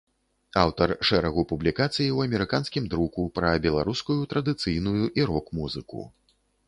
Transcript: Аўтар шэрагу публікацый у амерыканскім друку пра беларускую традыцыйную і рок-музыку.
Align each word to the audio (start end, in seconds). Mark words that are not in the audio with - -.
Аўтар 0.61 0.93
шэрагу 1.09 1.43
публікацый 1.51 2.07
у 2.15 2.23
амерыканскім 2.25 2.87
друку 2.93 3.25
пра 3.35 3.51
беларускую 3.67 4.17
традыцыйную 4.33 5.05
і 5.23 5.29
рок-музыку. 5.33 6.01